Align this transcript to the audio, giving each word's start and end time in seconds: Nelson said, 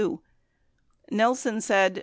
Nelson 1.11 1.61
said, 1.61 1.99